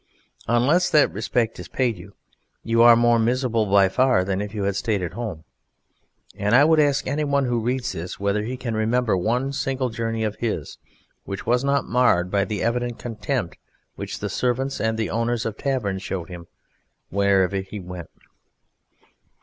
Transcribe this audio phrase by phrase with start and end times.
[0.47, 2.15] Unless that respect is paid you
[2.63, 5.43] you are more miserable by far than if you had stayed at home,
[6.35, 10.23] and I would ask anyone who reads this whether he can remember one single journey
[10.23, 10.79] of his
[11.25, 13.57] which was not marred by the evident contempt
[13.95, 16.47] which the servants and the owners of taverns showed for him
[17.11, 18.09] wherever he went?